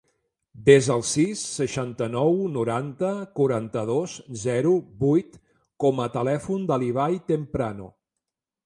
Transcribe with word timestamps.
Desa 0.69 0.93
el 0.93 1.03
sis, 1.09 1.43
seixanta-nou, 1.57 2.39
noranta, 2.57 3.11
quaranta-dos, 3.41 4.17
zero, 4.47 4.75
vuit 5.05 5.41
com 5.87 6.05
a 6.09 6.11
telèfon 6.19 6.69
de 6.75 6.81
l'Ibai 6.85 7.25
Temprano. 7.35 7.97